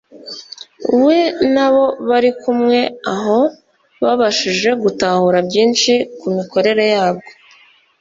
[1.05, 1.19] we
[1.53, 2.79] n’abo bari kumwe
[3.13, 3.39] aho
[4.03, 7.31] babashije gutahura byinshi ku mikorere yabwo